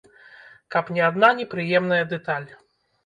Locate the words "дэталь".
2.15-2.49